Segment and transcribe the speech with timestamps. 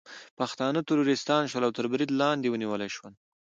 [0.39, 3.13] پښتانه ترورستان شول او تر برید لاندې ونیول شول